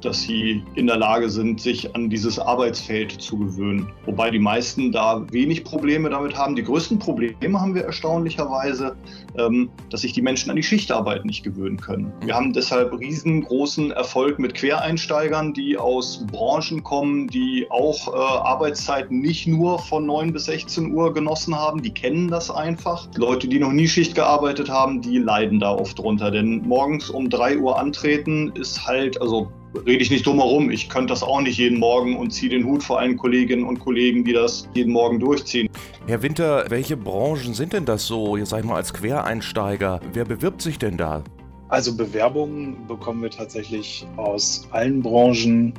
dass 0.04 0.22
sie 0.22 0.64
in 0.74 0.86
der 0.86 0.96
Lage 0.96 1.30
sind, 1.30 1.60
sich 1.60 1.94
an 1.94 2.10
dieses 2.10 2.38
Arbeitsfeld 2.38 3.12
zu 3.12 3.38
gewöhnen. 3.38 3.90
Wobei 4.06 4.30
die 4.30 4.38
meisten 4.38 4.92
da 4.92 5.24
wenig 5.30 5.64
Probleme 5.64 6.10
damit 6.10 6.36
haben. 6.36 6.56
Die 6.56 6.62
größten 6.62 6.98
Probleme 6.98 7.60
haben 7.60 7.74
wir 7.74 7.84
erstaunlicherweise, 7.84 8.96
ähm, 9.38 9.70
dass 9.90 10.02
sich 10.02 10.12
die 10.12 10.22
Menschen 10.22 10.50
an 10.50 10.56
die 10.56 10.62
Schichtarbeit 10.62 11.24
nicht 11.24 11.42
gewöhnen 11.42 11.78
können. 11.78 12.12
Wir 12.24 12.34
haben 12.34 12.52
deshalb 12.52 12.98
riesengroßen 12.98 13.90
Erfolg 13.90 14.38
mit 14.38 14.54
Quereinsteigern, 14.54 15.52
die 15.52 15.76
aus 15.76 16.26
Branchen 16.26 16.82
kommen, 16.82 17.28
die 17.28 17.66
auch 17.70 18.08
äh, 18.08 18.16
Arbeitszeiten 18.16 19.20
nicht 19.20 19.46
nur 19.46 19.78
von 19.78 20.06
9 20.06 20.32
bis 20.32 20.46
16 20.46 20.92
Uhr 20.92 21.12
genossen 21.12 21.54
haben. 21.54 21.82
Die 21.82 21.92
kennen 21.92 22.28
das 22.28 22.50
einfach. 22.50 23.08
Leute, 23.16 23.48
die 23.48 23.58
noch 23.58 23.72
nie 23.72 23.88
Schicht 23.88 24.14
gearbeitet 24.14 24.68
haben, 24.68 25.00
die 25.00 25.18
leiden 25.18 25.60
da 25.60 25.72
oft 25.72 25.98
drunter. 25.98 26.30
Denn 26.30 26.62
morgens 26.62 27.10
um 27.10 27.28
3 27.28 27.58
Uhr 27.58 27.78
antreten 27.78 28.52
ist 28.54 28.86
halt, 28.86 29.20
also 29.20 29.50
rede 29.86 30.02
ich 30.02 30.10
nicht 30.10 30.26
drum 30.26 30.38
herum. 30.38 30.70
Ich 30.70 30.88
könnte 30.88 31.12
das 31.12 31.22
auch 31.22 31.40
nicht 31.40 31.58
jeden 31.58 31.78
Morgen 31.78 32.16
und 32.16 32.30
ziehe 32.30 32.50
den 32.50 32.64
Hut 32.64 32.82
vor 32.82 33.00
allen 33.00 33.16
Kolleginnen 33.16 33.64
und 33.64 33.78
Kollegen, 33.80 34.24
die 34.24 34.32
das 34.32 34.68
jeden 34.74 34.92
Morgen 34.92 35.18
durchziehen. 35.20 35.68
Herr 36.06 36.22
Winter, 36.22 36.64
welche 36.68 36.96
Branchen 36.96 37.54
sind 37.54 37.72
denn 37.72 37.84
das 37.84 38.06
so, 38.06 38.36
jetzt 38.36 38.50
sag 38.50 38.60
ich 38.60 38.64
mal 38.66 38.76
als 38.76 38.92
Quereinsteiger? 38.92 40.00
Wer 40.12 40.24
bewirbt 40.24 40.62
sich 40.62 40.78
denn 40.78 40.96
da? 40.96 41.22
Also 41.68 41.96
Bewerbungen 41.96 42.86
bekommen 42.88 43.22
wir 43.22 43.30
tatsächlich 43.30 44.04
aus 44.16 44.66
allen 44.72 45.02
Branchen. 45.02 45.72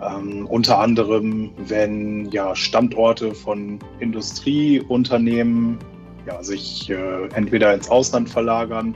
Ähm, 0.00 0.46
unter 0.46 0.78
anderem, 0.78 1.50
wenn 1.56 2.30
ja 2.30 2.54
Standorte 2.54 3.34
von 3.34 3.78
Industrieunternehmen 3.98 5.78
ja, 6.26 6.42
sich 6.42 6.90
äh, 6.90 7.26
entweder 7.34 7.72
ins 7.74 7.88
Ausland 7.88 8.28
verlagern 8.28 8.94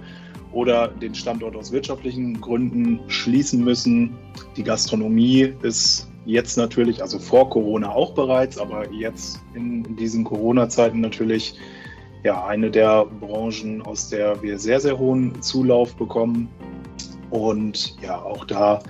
oder 0.52 0.88
den 0.88 1.14
Standort 1.14 1.56
aus 1.56 1.72
wirtschaftlichen 1.72 2.40
Gründen 2.40 3.00
schließen 3.08 3.62
müssen. 3.62 4.16
Die 4.56 4.64
Gastronomie 4.64 5.54
ist 5.62 6.08
jetzt 6.26 6.56
natürlich, 6.56 7.02
also 7.02 7.18
vor 7.18 7.48
Corona 7.50 7.90
auch 7.90 8.14
bereits, 8.14 8.58
aber 8.58 8.90
jetzt 8.92 9.40
in, 9.54 9.96
diesen 9.96 10.24
Corona-Zeiten 10.24 11.00
natürlich 11.00 11.54
ja 12.22 12.44
eine 12.44 12.70
der 12.70 13.06
Branchen, 13.06 13.82
aus 13.82 14.08
der 14.08 14.40
wir 14.42 14.58
sehr, 14.58 14.80
sehr 14.80 14.98
hohen 14.98 15.40
Zulauf 15.40 15.94
bekommen. 15.96 16.48
Und 17.30 17.96
ja, 18.02 18.20
auch 18.20 18.44
da 18.44 18.80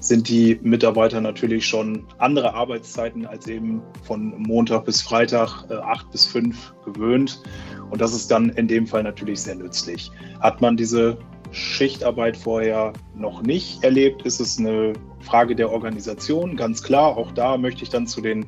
sind 0.00 0.28
die 0.28 0.58
Mitarbeiter 0.62 1.20
natürlich 1.20 1.66
schon 1.66 2.06
andere 2.18 2.54
Arbeitszeiten 2.54 3.26
als 3.26 3.46
eben 3.46 3.82
von 4.02 4.34
Montag 4.38 4.86
bis 4.86 5.02
Freitag 5.02 5.64
äh, 5.70 5.74
acht 5.74 6.10
bis 6.10 6.26
fünf 6.26 6.74
gewöhnt. 6.84 7.42
Und 7.90 8.00
das 8.00 8.14
ist 8.14 8.30
dann 8.30 8.48
in 8.50 8.66
dem 8.66 8.86
Fall 8.86 9.02
natürlich 9.02 9.42
sehr 9.42 9.54
nützlich. 9.54 10.10
Hat 10.40 10.60
man 10.60 10.76
diese 10.76 11.18
Schichtarbeit 11.52 12.36
vorher 12.36 12.92
noch 13.14 13.42
nicht 13.42 13.82
erlebt, 13.82 14.22
ist 14.22 14.40
es 14.40 14.58
eine 14.58 14.92
Frage 15.20 15.54
der 15.54 15.70
Organisation, 15.70 16.56
ganz 16.56 16.82
klar. 16.82 17.16
Auch 17.16 17.32
da 17.32 17.56
möchte 17.56 17.82
ich 17.82 17.90
dann 17.90 18.06
zu 18.06 18.20
den 18.20 18.46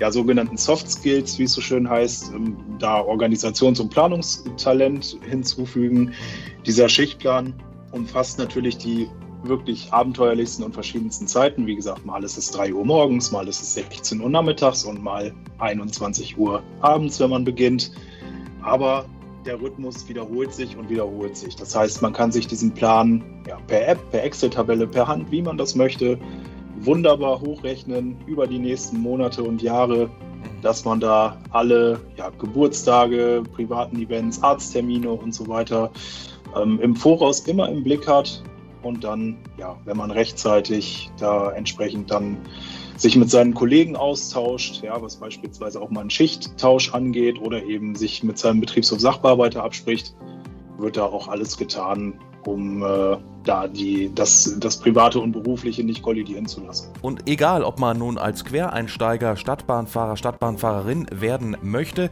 ja, 0.00 0.10
sogenannten 0.10 0.56
Soft 0.56 0.90
Skills, 0.90 1.38
wie 1.38 1.44
es 1.44 1.52
so 1.52 1.60
schön 1.60 1.88
heißt, 1.88 2.32
ähm, 2.34 2.56
da 2.78 3.00
Organisations- 3.00 3.80
und 3.80 3.90
Planungstalent 3.90 5.18
hinzufügen. 5.28 6.12
Dieser 6.66 6.88
Schichtplan 6.88 7.54
umfasst 7.92 8.38
natürlich 8.38 8.76
die 8.78 9.08
wirklich 9.48 9.92
abenteuerlichsten 9.92 10.64
und 10.64 10.72
verschiedensten 10.72 11.26
Zeiten. 11.26 11.66
Wie 11.66 11.76
gesagt, 11.76 12.04
mal 12.04 12.22
ist 12.24 12.36
es 12.36 12.50
3 12.50 12.72
Uhr 12.74 12.84
morgens, 12.84 13.32
mal 13.32 13.46
ist 13.48 13.62
es 13.62 13.74
16 13.74 14.20
Uhr 14.20 14.30
nachmittags 14.30 14.84
und 14.84 15.02
mal 15.02 15.32
21 15.58 16.38
Uhr 16.38 16.62
abends, 16.80 17.20
wenn 17.20 17.30
man 17.30 17.44
beginnt. 17.44 17.92
Aber 18.62 19.04
der 19.44 19.60
Rhythmus 19.60 20.08
wiederholt 20.08 20.52
sich 20.52 20.76
und 20.76 20.88
wiederholt 20.88 21.36
sich. 21.36 21.54
Das 21.56 21.74
heißt, 21.74 22.02
man 22.02 22.12
kann 22.12 22.32
sich 22.32 22.46
diesen 22.46 22.72
Plan 22.72 23.22
ja, 23.46 23.58
per 23.66 23.86
App, 23.86 24.10
per 24.10 24.24
Excel-Tabelle, 24.24 24.86
per 24.86 25.06
Hand, 25.06 25.30
wie 25.30 25.42
man 25.42 25.58
das 25.58 25.74
möchte, 25.74 26.18
wunderbar 26.80 27.40
hochrechnen 27.40 28.16
über 28.26 28.46
die 28.46 28.58
nächsten 28.58 28.98
Monate 29.00 29.42
und 29.42 29.62
Jahre, 29.62 30.10
dass 30.62 30.84
man 30.84 31.00
da 31.00 31.38
alle 31.50 32.00
ja, 32.16 32.30
Geburtstage, 32.30 33.42
privaten 33.52 34.00
Events, 34.00 34.42
Arzttermine 34.42 35.10
und 35.10 35.34
so 35.34 35.46
weiter 35.46 35.90
ähm, 36.56 36.80
im 36.80 36.96
Voraus 36.96 37.40
immer 37.40 37.68
im 37.68 37.84
Blick 37.84 38.08
hat 38.08 38.42
und 38.84 39.04
dann, 39.04 39.36
ja, 39.58 39.76
wenn 39.84 39.96
man 39.96 40.10
rechtzeitig 40.10 41.10
da 41.18 41.50
entsprechend 41.52 42.10
dann 42.10 42.38
sich 42.96 43.16
mit 43.16 43.30
seinen 43.30 43.54
Kollegen 43.54 43.96
austauscht, 43.96 44.82
ja, 44.82 45.00
was 45.02 45.16
beispielsweise 45.16 45.80
auch 45.80 45.90
mal 45.90 46.02
einen 46.02 46.10
Schichttausch 46.10 46.94
angeht 46.94 47.40
oder 47.40 47.64
eben 47.64 47.94
sich 47.94 48.22
mit 48.22 48.38
seinem 48.38 48.60
Betriebshof 48.60 49.00
Sachbearbeiter 49.00 49.64
abspricht, 49.64 50.14
wird 50.78 50.96
da 50.96 51.04
auch 51.04 51.28
alles 51.28 51.56
getan, 51.56 52.14
um 52.46 52.82
äh, 52.82 53.16
da 53.44 53.68
die, 53.68 54.10
das, 54.14 54.56
das 54.58 54.78
Private 54.78 55.20
und 55.20 55.32
Berufliche 55.32 55.84
nicht 55.84 56.02
kollidieren 56.02 56.46
zu 56.46 56.60
lassen. 56.64 56.88
Und 57.02 57.28
egal, 57.28 57.62
ob 57.62 57.78
man 57.78 57.98
nun 57.98 58.18
als 58.18 58.44
Quereinsteiger 58.44 59.36
Stadtbahnfahrer, 59.36 60.16
Stadtbahnfahrerin 60.16 61.06
werden 61.12 61.56
möchte, 61.62 62.10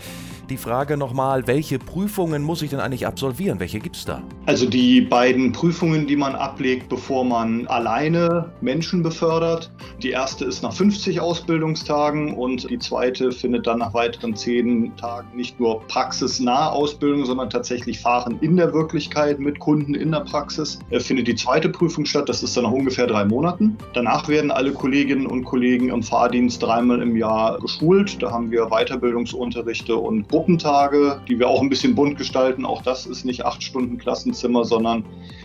die 0.51 0.57
Frage 0.59 0.97
nochmal, 0.97 1.47
welche 1.47 1.79
Prüfungen 1.79 2.43
muss 2.43 2.63
ich 2.63 2.71
denn 2.71 2.81
eigentlich 2.81 3.07
absolvieren? 3.07 3.59
Welche 3.59 3.79
gibt 3.81 3.97
es 3.97 4.05
da? 4.05 4.23
Also 4.45 4.69
die 4.69 5.01
beiden 5.01 5.53
Prüfungen, 5.53 6.07
die 6.07 6.17
man 6.17 6.35
ablegt, 6.35 6.89
bevor 6.89 7.25
man 7.25 7.67
alleine 7.69 8.53
Menschen 8.61 9.03
befördert. 9.03 9.71
Die 10.03 10.11
erste 10.11 10.45
ist 10.45 10.63
nach 10.63 10.73
50 10.73 11.21
Ausbildungstagen 11.21 12.35
und 12.35 12.69
die 12.69 12.79
zweite 12.79 13.33
findet 13.33 13.67
dann 13.67 13.79
nach 13.79 13.95
weiteren 13.95 14.37
10 14.37 14.97
Tagen 14.97 15.35
nicht 15.35 15.59
nur 15.59 15.81
praxisnahe 15.87 16.73
Ausbildung, 16.73 17.25
sondern 17.25 17.49
tatsächlich 17.49 18.01
Fahren 18.01 18.39
in 18.41 18.57
der 18.57 18.75
Wirklichkeit 18.75 19.39
mit 19.39 19.59
Kunden 19.59 19.95
in 19.95 20.11
der 20.11 20.21
Praxis. 20.21 20.79
Er 20.91 21.01
findet 21.23 21.39
die 21.39 21.45
zweite 21.45 21.69
Prüfung 21.69 22.05
statt, 22.05 22.29
das 22.29 22.43
ist 22.43 22.57
dann 22.57 22.65
nach 22.65 22.73
ungefähr 22.73 23.07
drei 23.07 23.25
Monaten. 23.25 23.77
Danach 23.95 24.29
werden 24.29 24.51
alle 24.51 24.73
Kolleginnen 24.73 25.27
und 25.27 25.45
Kollegen 25.45 25.91
im 25.91 26.03
Fahrdienst 26.03 26.61
dreimal 26.63 27.01
im 27.01 27.17
Jahr 27.17 27.61
geschult. 27.61 28.21
Da 28.21 28.33
haben 28.33 28.51
wir 28.51 28.67
Weiterbildungsunterrichte 28.67 29.97
und 29.97 30.29
Gruppentage, 30.29 31.21
die 31.29 31.39
wir 31.39 31.49
auch 31.49 31.63
ein 31.63 31.69
bisschen 31.69 31.95
bunt 31.95 32.19
gestalten. 32.19 32.65
Auch 32.65 32.83
das 32.83 33.07
ist 33.07 33.25
nicht 33.25 33.45
acht 33.45 33.63
Stunden 33.63 33.99
Klassenzimmer, 33.99 34.65
sondern 34.65 35.05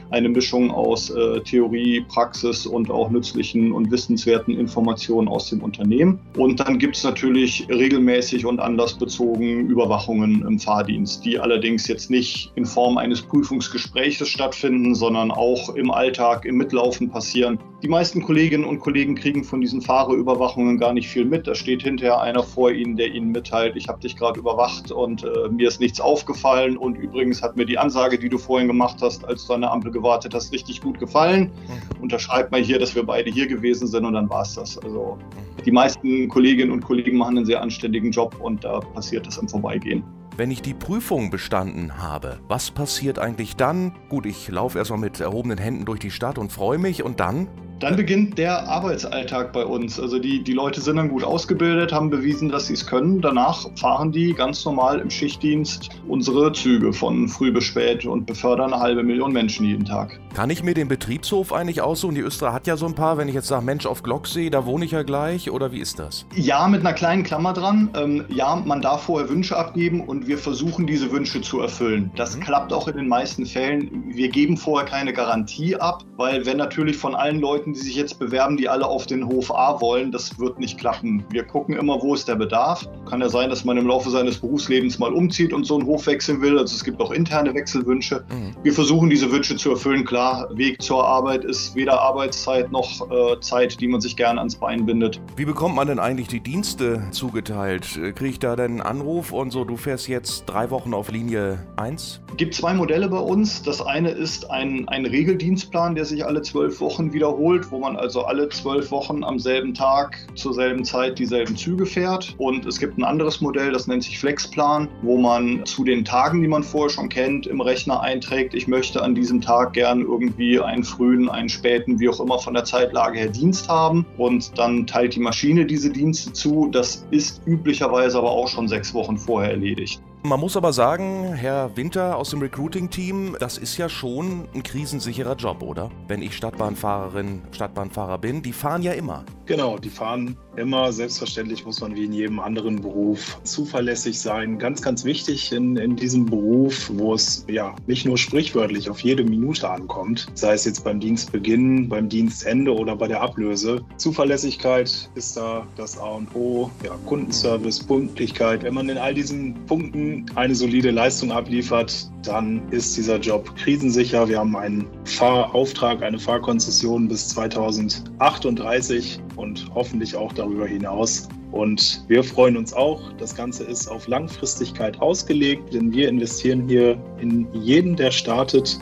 eine 0.10 0.30
Mischung 0.30 0.72
aus 0.72 1.10
äh, 1.10 1.42
Theorie, 1.42 2.06
Praxis 2.08 2.66
und 2.66 2.90
auch 2.90 3.10
nützlichen 3.10 3.72
und 3.72 3.92
wissenswerten 3.92 4.58
Informationen 4.58 5.28
aus 5.28 5.50
dem 5.50 5.62
Unternehmen. 5.62 6.20
Und 6.38 6.60
dann 6.60 6.80
gibt 6.80 6.96
es 6.96 7.04
natürlich 7.04 7.68
regelmäßig 7.70 8.46
und 8.46 8.60
anlassbezogen 8.60 9.68
Überwachungen 9.68 10.46
im 10.48 10.60
Fahrdienst, 10.60 11.26
die 11.26 11.40
allerdings 11.40 11.88
jetzt 11.88 12.10
nicht 12.10 12.52
in 12.56 12.66
Form 12.66 12.98
eines 12.98 13.22
Prüfungsgespräches 13.22 14.30
stattfinden, 14.30 14.96
sondern 14.96 15.32
auch 15.32 15.67
im 15.70 15.92
Alltag, 15.92 16.46
im 16.46 16.58
Mitlaufen 16.58 17.10
passieren. 17.10 17.60
Die 17.84 17.88
meisten 17.88 18.24
Kolleginnen 18.24 18.66
und 18.66 18.80
Kollegen 18.80 19.16
kriegen 19.16 19.44
von 19.44 19.62
diesen 19.62 19.82
Fahrerüberwachungen 19.82 20.80
gar 20.80 20.94
nicht 20.94 21.08
viel 21.08 21.26
mit. 21.26 21.48
Da 21.48 21.54
steht 21.54 21.84
hinterher 21.84 22.20
einer 22.22 22.42
vor 22.42 22.72
ihnen, 22.72 22.96
der 22.98 23.14
ihnen 23.14 23.32
mitteilt, 23.32 23.76
ich 23.76 23.88
habe 23.88 24.00
dich 24.00 24.16
gerade 24.16 24.40
überwacht 24.40 24.92
und 24.92 25.24
äh, 25.24 25.50
mir 25.50 25.68
ist 25.68 25.80
nichts 25.80 26.02
aufgefallen. 26.02 26.78
Und 26.78 26.96
übrigens 26.96 27.44
hat 27.44 27.56
mir 27.56 27.66
die 27.66 27.78
Ansage, 27.78 28.18
die 28.18 28.30
du 28.30 28.38
vorhin 28.38 28.68
gemacht 28.68 28.98
hast, 29.02 29.26
als 29.26 29.46
du 29.46 29.54
an 29.54 29.62
der 29.62 29.72
Ampel 29.72 29.92
gewartet 29.92 30.34
hast, 30.34 30.52
richtig 30.52 30.82
gut 30.82 31.00
gefallen. 31.00 31.52
Mhm. 31.98 32.02
Unterschreib 32.02 32.52
mal 32.52 32.62
hier, 32.62 32.80
dass 32.80 32.96
wir 32.96 33.04
beide 33.04 33.30
hier 33.30 33.48
gewesen 33.48 33.88
sind 33.88 34.06
und 34.06 34.14
dann 34.14 34.30
war 34.30 34.42
es 34.42 34.56
das. 34.56 34.78
Also 34.80 35.18
die 35.66 35.72
meisten 35.72 36.28
Kolleginnen 36.30 36.72
und 36.72 36.84
Kollegen 36.84 37.18
machen 37.18 37.38
einen 37.38 37.46
sehr 37.46 37.62
anständigen 37.62 38.12
Job 38.12 38.36
und 38.40 38.64
da 38.64 38.80
passiert 38.80 39.28
das 39.28 39.38
im 39.38 39.48
Vorbeigehen. 39.48 40.04
Wenn 40.38 40.52
ich 40.52 40.62
die 40.62 40.76
Prüfung 40.76 41.32
bestanden 41.32 41.98
habe, 41.98 42.40
was 42.48 42.70
passiert 42.70 43.18
eigentlich 43.18 43.56
dann? 43.56 43.96
Gut, 44.08 44.28
ich 44.28 44.48
laufe 44.50 44.78
erstmal 44.78 45.00
mit 45.00 45.20
erhobenen 45.20 45.58
Händen 45.58 45.84
durch 45.84 46.00
die 46.00 46.12
Stadt 46.12 46.38
und 46.38 46.52
freue 46.52 46.78
mich 46.78 47.02
und 47.02 47.20
dann? 47.20 47.48
Dann 47.80 47.96
beginnt 47.96 48.40
der 48.40 48.68
Arbeitsalltag 48.68 49.54
bei 49.54 49.64
uns. 49.64 50.00
Also 50.00 50.18
die, 50.18 50.44
die 50.44 50.54
Leute 50.54 50.82
sind 50.82 50.96
dann 50.96 51.10
gut 51.10 51.24
ausgebildet, 51.24 51.94
haben 51.94 52.10
bewiesen, 52.10 52.50
dass 52.50 52.68
sie 52.68 52.74
es 52.74 52.88
können. 52.88 53.22
Danach 53.22 53.68
fahren 53.76 54.12
die 54.12 54.34
ganz 54.34 54.66
normal 54.66 55.00
im 55.00 55.12
Schichtdienst 55.12 55.90
unsere 56.08 56.52
Züge 56.54 56.92
von 56.92 57.28
früh 57.28 57.52
bis 57.52 57.66
spät 57.66 58.06
und 58.06 58.26
befördern 58.26 58.74
eine 58.74 58.82
halbe 58.82 59.04
Million 59.04 59.32
Menschen 59.32 59.66
jeden 59.66 59.86
Tag. 59.86 60.20
Kann 60.34 60.50
ich 60.50 60.64
mir 60.64 60.74
den 60.74 60.88
Betriebshof 60.88 61.54
eigentlich 61.54 61.82
aussuchen? 61.82 62.16
Die 62.16 62.22
Östra 62.22 62.54
hat 62.54 62.68
ja 62.68 62.78
so 62.78 62.86
ein 62.86 62.96
paar. 62.96 63.18
Wenn 63.18 63.28
ich 63.28 63.36
jetzt 63.36 63.48
sage, 63.48 63.66
Mensch, 63.66 63.86
auf 63.86 64.04
Glocksee, 64.04 64.50
da 64.50 64.66
wohne 64.66 64.86
ich 64.86 64.92
ja 64.92 65.04
gleich. 65.04 65.50
Oder 65.50 65.72
wie 65.72 65.80
ist 65.80 66.00
das? 66.00 66.26
Ja, 66.36 66.68
mit 66.68 66.82
einer 66.82 66.94
kleinen 66.94 67.24
Klammer 67.24 67.54
dran. 67.54 67.90
Ähm, 67.96 68.26
ja, 68.30 68.56
man 68.56 68.82
darf 68.82 69.04
vorher 69.04 69.30
Wünsche 69.30 69.58
abgeben 69.58 70.02
und 70.02 70.28
wir 70.28 70.38
versuchen, 70.38 70.86
diese 70.88 71.12
Wünsche 71.12 71.42
zu 71.42 71.60
erfüllen. 71.60 72.12
Das 72.16 72.36
mhm. 72.36 72.42
klappt 72.42 72.74
auch 72.74 72.88
in 72.88 72.98
den 72.98 73.08
meisten 73.08 73.46
Fällen. 73.46 74.04
Wir 74.08 74.30
geben 74.30 74.58
vorher 74.58 74.88
keine 74.88 75.14
Garantie 75.14 75.76
ab, 75.76 76.04
weil 76.18 76.46
wenn 76.46 76.58
natürlich 76.58 76.98
von 76.98 77.16
allen 77.16 77.40
Leuten 77.40 77.67
Leuten, 77.68 77.74
die 77.74 77.80
sich 77.80 77.96
jetzt 77.96 78.20
bewerben, 78.20 78.56
die 78.58 78.70
alle 78.70 78.86
auf 78.86 79.06
den 79.06 79.28
Hof 79.28 79.54
A 79.54 79.80
wollen, 79.82 80.12
das 80.12 80.40
wird 80.40 80.60
nicht 80.60 80.78
klappen. 80.78 81.26
Wir 81.30 81.44
gucken 81.44 81.76
immer, 81.76 82.02
wo 82.02 82.14
ist 82.14 82.28
der 82.28 82.36
Bedarf. 82.36 82.88
Kann 83.10 83.22
ja 83.22 83.30
sein, 83.30 83.50
dass 83.50 83.66
man 83.66 83.78
im 83.78 83.88
Laufe 83.88 84.10
seines 84.10 84.38
Berufslebens 84.38 85.00
mal 85.00 85.12
umzieht 85.12 85.54
und 85.54 85.66
so 85.66 85.78
einen 85.78 85.86
Hof 85.86 86.08
wechseln 86.08 86.42
will. 86.42 86.58
Also 86.58 86.76
es 86.76 86.84
gibt 86.84 87.02
auch 87.02 87.12
interne 87.12 87.54
Wechselwünsche. 87.54 88.24
Mhm. 88.30 88.56
Wir 88.64 88.74
versuchen 88.74 89.10
diese 89.10 89.32
Wünsche 89.32 89.58
zu 89.58 89.72
erfüllen. 89.72 90.06
Klar, 90.06 90.48
Weg 90.56 90.82
zur 90.82 91.06
Arbeit 91.06 91.44
ist 91.44 91.76
weder 91.76 92.00
Arbeitszeit 92.00 92.72
noch 92.72 93.10
äh, 93.12 93.40
Zeit, 93.42 93.80
die 93.82 93.88
man 93.88 94.00
sich 94.00 94.16
gerne 94.16 94.40
ans 94.40 94.56
Bein 94.56 94.86
bindet. 94.86 95.20
Wie 95.36 95.46
bekommt 95.46 95.76
man 95.76 95.88
denn 95.88 96.00
eigentlich 96.00 96.28
die 96.28 96.42
Dienste 96.42 97.04
zugeteilt? 97.12 98.00
Kriege 98.16 98.30
ich 98.30 98.40
da 98.40 98.56
denn 98.56 98.72
einen 98.72 98.82
Anruf 98.82 99.34
und 99.34 99.52
so, 99.52 99.66
du 99.66 99.76
fährst 99.78 100.08
jetzt 100.08 100.46
drei 100.46 100.70
Wochen 100.70 100.94
auf 100.94 101.12
Linie 101.12 101.60
1? 101.76 102.22
gibt 102.38 102.54
zwei 102.54 102.74
Modelle 102.74 103.10
bei 103.10 103.20
uns. 103.20 103.64
Das 103.64 103.82
eine 103.82 104.12
ist 104.12 104.50
ein, 104.50 104.88
ein 104.88 105.06
Regeldienstplan, 105.06 105.96
der 105.96 106.06
sich 106.06 106.26
alle 106.26 106.44
zwölf 106.44 106.80
Wochen 106.80 107.12
wiederholt 107.12 107.57
wiederholt, 107.58 107.72
wo 107.72 107.80
man 107.80 107.96
also 107.96 108.26
alle 108.26 108.50
zwölf 108.50 108.92
Wochen 108.92 109.24
am 109.24 109.40
selben 109.40 109.74
Tag 109.74 110.18
zur 110.36 110.54
selben 110.54 110.84
Zeit 110.84 111.20
dieselben 111.20 111.56
Züge 111.56 111.86
fährt. 111.86 112.36
Und 112.38 112.66
es 112.66 112.80
gibt 112.80 112.98
ein 112.98 113.04
anderes 113.04 113.42
Modell, 113.42 113.72
das 113.72 113.88
nennt 113.88 114.04
sich 114.04 114.20
Flexplan, 114.20 114.88
wo 115.02 115.18
man 115.18 115.66
zu 115.66 115.84
den 115.84 116.06
Tagen, 116.06 116.42
die 116.42 116.48
man 116.48 116.64
vorher 116.64 116.90
schon 116.90 117.10
kennt, 117.10 117.48
im 117.48 117.62
Rechner 117.62 118.02
einträgt, 118.02 118.54
ich 118.54 118.68
möchte 118.68 119.02
an 119.02 119.16
diesem 119.16 119.42
Tag 119.42 119.74
gern 119.74 120.02
irgendwie 120.02 120.60
einen 120.60 120.84
frühen, 120.84 121.30
einen 121.30 121.50
späten, 121.50 122.00
wie 122.00 122.10
auch 122.10 122.20
immer 122.20 122.40
von 122.40 122.54
der 122.54 122.64
Zeitlage 122.64 123.20
her 123.20 123.30
Dienst 123.30 123.70
haben. 123.70 124.06
Und 124.18 124.58
dann 124.58 124.88
teilt 124.88 125.16
die 125.16 125.20
Maschine 125.20 125.66
diese 125.66 125.90
Dienste 125.90 126.34
zu. 126.34 126.70
Das 126.72 127.06
ist 127.12 127.42
üblicherweise 127.46 128.18
aber 128.18 128.32
auch 128.32 128.48
schon 128.48 128.68
sechs 128.68 128.94
Wochen 128.94 129.18
vorher 129.18 129.52
erledigt. 129.52 130.02
Man 130.28 130.42
muss 130.42 130.58
aber 130.58 130.74
sagen, 130.74 131.32
Herr 131.36 131.78
Winter 131.78 132.18
aus 132.18 132.32
dem 132.32 132.42
Recruiting-Team, 132.42 133.38
das 133.40 133.58
ist 133.58 133.78
ja 133.78 133.88
schon 133.88 134.46
ein 134.54 134.62
krisensicherer 134.62 135.38
Job, 135.38 135.64
oder? 135.64 135.90
Wenn 136.10 136.22
ich 136.22 136.36
Stadtbahnfahrerin, 136.36 137.44
Stadtbahnfahrer 137.52 138.18
bin, 138.18 138.42
die 138.42 138.52
fahren 138.52 138.82
ja 138.82 138.92
immer. 138.92 139.24
Genau, 139.46 139.78
die 139.78 139.90
fahren 139.90 140.36
immer. 140.58 140.92
Selbstverständlich 140.92 141.66
muss 141.66 141.80
man 141.80 141.96
wie 141.96 142.04
in 142.04 142.12
jedem 142.12 142.42
anderen 142.42 142.82
Beruf 142.82 143.40
zuverlässig 143.44 144.20
sein. 144.20 144.60
Ganz, 144.60 144.82
ganz 144.82 145.06
wichtig 145.06 145.54
in, 145.54 145.78
in 145.78 145.96
diesem 145.96 146.26
Beruf, 146.26 146.92
wo 146.94 147.14
es 147.14 147.46
ja 147.48 147.74
nicht 147.86 148.06
nur 148.06 148.18
sprichwörtlich 148.18 148.90
auf 148.90 149.00
jede 149.00 149.24
Minute 149.24 149.70
ankommt, 149.70 150.28
sei 150.34 150.54
es 150.54 150.66
jetzt 150.66 150.84
beim 150.84 151.00
Dienstbeginn, 151.00 151.88
beim 151.88 152.10
Dienstende 152.10 152.74
oder 152.74 152.98
bei 152.98 153.08
der 153.08 153.22
Ablöse. 153.22 153.82
Zuverlässigkeit 153.96 155.10
ist 155.16 155.38
da 155.38 155.66
das 155.78 155.98
A 155.98 156.10
und 156.10 156.36
O. 156.36 156.70
Ja, 156.84 156.92
Kundenservice, 157.06 157.82
Pünktlichkeit. 157.82 158.64
Wenn 158.64 158.74
man 158.74 158.90
in 158.90 158.98
all 158.98 159.14
diesen 159.14 159.54
Punkten 159.66 160.17
eine 160.36 160.56
solide 160.56 160.92
Leistung 160.92 161.32
abliefert, 161.32 162.10
dann 162.24 162.62
ist 162.72 162.96
dieser 162.98 163.18
Job 163.20 163.56
krisensicher. 163.56 164.28
Wir 164.28 164.40
haben 164.40 164.56
einen 164.56 164.86
Fahrauftrag, 165.06 166.04
eine 166.04 166.20
Fahrkonzession 166.20 167.08
bis 167.08 167.30
2038 167.30 169.20
und 169.36 169.68
hoffentlich 169.74 170.16
auch 170.16 170.34
darüber 170.34 170.68
hinaus. 170.68 171.28
Und 171.52 172.04
wir 172.08 172.24
freuen 172.24 172.58
uns 172.58 172.74
auch. 172.74 173.02
Das 173.14 173.36
Ganze 173.36 173.64
ist 173.64 173.88
auf 173.88 174.08
Langfristigkeit 174.08 175.00
ausgelegt, 175.02 175.74
denn 175.74 175.92
wir 175.92 176.10
investieren 176.10 176.68
hier 176.68 177.02
in 177.20 177.48
jeden, 177.54 177.96
der 177.96 178.12
startet, 178.12 178.80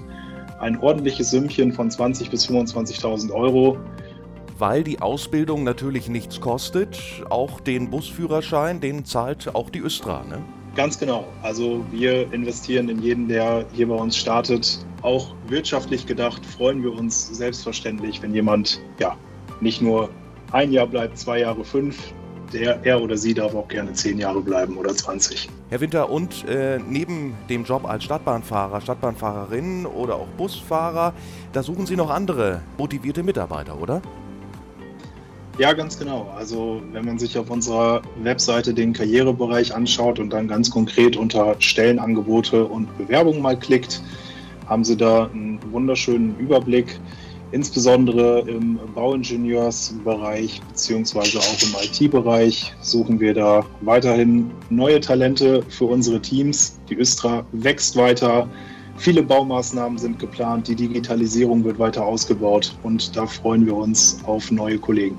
ein 0.59 0.77
ordentliches 0.79 1.31
Sümmchen 1.31 1.71
von 1.71 1.89
20.000 1.89 2.29
bis 2.31 2.49
25.000 2.49 3.31
Euro. 3.31 3.77
Weil 4.57 4.83
die 4.83 5.01
Ausbildung 5.01 5.63
natürlich 5.63 6.07
nichts 6.07 6.39
kostet, 6.39 6.97
auch 7.29 7.59
den 7.59 7.89
Busführerschein, 7.89 8.79
den 8.79 9.05
zahlt 9.05 9.53
auch 9.53 9.69
die 9.69 9.79
Östra, 9.79 10.23
ne? 10.23 10.41
Ganz 10.75 10.99
genau. 10.99 11.25
Also 11.41 11.85
wir 11.89 12.31
investieren 12.33 12.89
in 12.89 13.01
jeden, 13.01 13.27
der 13.29 13.65
hier 13.71 13.87
bei 13.87 13.95
uns 13.95 14.17
startet. 14.17 14.85
Auch 15.01 15.33
wirtschaftlich 15.47 16.05
gedacht 16.05 16.45
freuen 16.45 16.83
wir 16.83 16.91
uns 16.91 17.27
selbstverständlich, 17.29 18.21
wenn 18.21 18.33
jemand 18.33 18.81
ja 18.99 19.15
nicht 19.61 19.81
nur 19.81 20.09
ein 20.51 20.71
Jahr 20.71 20.87
bleibt, 20.87 21.17
zwei 21.17 21.39
Jahre, 21.39 21.63
fünf. 21.63 22.13
Der, 22.53 22.85
er 22.85 23.01
oder 23.01 23.17
sie 23.17 23.33
darf 23.33 23.55
auch 23.55 23.67
gerne 23.67 23.91
zehn 23.93 24.19
Jahre 24.19 24.39
bleiben 24.39 24.77
oder 24.77 24.95
20. 24.95 25.49
Herr 25.69 25.81
Winter, 25.81 26.09
und 26.11 26.47
äh, 26.47 26.77
neben 26.77 27.35
dem 27.49 27.63
Job 27.63 27.85
als 27.85 28.03
Stadtbahnfahrer, 28.03 28.81
Stadtbahnfahrerin 28.81 29.85
oder 29.85 30.15
auch 30.15 30.27
Busfahrer, 30.37 31.13
da 31.53 31.63
suchen 31.63 31.87
Sie 31.87 31.95
noch 31.95 32.11
andere 32.11 32.61
motivierte 32.77 33.23
Mitarbeiter, 33.23 33.81
oder? 33.81 34.01
Ja, 35.57 35.71
ganz 35.71 35.97
genau. 35.97 36.29
Also 36.35 36.81
wenn 36.91 37.05
man 37.05 37.17
sich 37.17 37.37
auf 37.37 37.49
unserer 37.49 38.01
Webseite 38.21 38.73
den 38.73 38.91
Karrierebereich 38.91 39.73
anschaut 39.73 40.19
und 40.19 40.31
dann 40.31 40.49
ganz 40.49 40.69
konkret 40.69 41.15
unter 41.15 41.55
Stellenangebote 41.59 42.65
und 42.65 42.97
Bewerbungen 42.97 43.41
mal 43.41 43.57
klickt, 43.57 44.01
haben 44.67 44.83
Sie 44.83 44.97
da 44.97 45.29
einen 45.33 45.59
wunderschönen 45.71 46.37
Überblick. 46.39 46.99
Insbesondere 47.51 48.41
im 48.41 48.79
Bauingenieursbereich 48.95 50.59
beziehungsweise 50.67 51.39
auch 51.39 51.61
im 51.63 51.89
IT-Bereich 51.89 52.73
suchen 52.81 53.21
wir 53.21 53.33
da 53.33 53.65
weiterhin 53.79 54.51
neue 54.69 54.99
Talente 54.99 55.63
für 55.69 55.85
unsere 55.85 56.19
Teams. 56.19 56.77
Die 56.89 56.95
Östra 56.95 57.45
wächst 57.53 57.95
weiter. 57.95 58.49
Viele 58.97 59.23
Baumaßnahmen 59.23 59.97
sind 59.97 60.19
geplant, 60.19 60.67
die 60.67 60.75
Digitalisierung 60.75 61.63
wird 61.63 61.79
weiter 61.79 62.05
ausgebaut 62.05 62.75
und 62.83 63.15
da 63.15 63.25
freuen 63.25 63.65
wir 63.65 63.75
uns 63.75 64.19
auf 64.25 64.51
neue 64.51 64.79
Kollegen. 64.79 65.17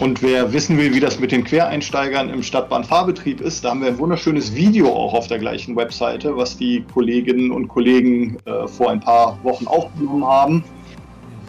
Und 0.00 0.22
wer 0.22 0.52
wissen 0.52 0.76
will, 0.76 0.92
wie 0.92 0.98
das 0.98 1.20
mit 1.20 1.30
den 1.30 1.44
Quereinsteigern 1.44 2.28
im 2.28 2.42
Stadtbahnfahrbetrieb 2.42 3.40
ist, 3.40 3.64
da 3.64 3.70
haben 3.70 3.80
wir 3.80 3.88
ein 3.88 3.98
wunderschönes 3.98 4.54
Video 4.54 4.88
auch 4.88 5.14
auf 5.14 5.28
der 5.28 5.38
gleichen 5.38 5.76
Webseite, 5.76 6.36
was 6.36 6.56
die 6.56 6.84
Kolleginnen 6.92 7.52
und 7.52 7.68
Kollegen 7.68 8.36
äh, 8.44 8.66
vor 8.66 8.90
ein 8.90 8.98
paar 8.98 9.38
Wochen 9.44 9.68
aufgenommen 9.68 10.24
haben. 10.24 10.64